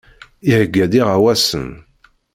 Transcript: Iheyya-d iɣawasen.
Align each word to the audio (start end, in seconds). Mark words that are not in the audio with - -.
Iheyya-d 0.49 0.93
iɣawasen. 0.99 1.69